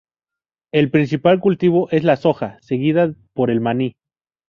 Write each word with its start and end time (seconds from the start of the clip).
El 0.73 0.89
principal 0.89 1.39
cultivo 1.39 1.87
es 1.91 2.03
la 2.03 2.15
soja 2.15 2.57
seguida 2.61 3.13
por 3.35 3.51
el 3.51 3.61
maní. 3.61 3.97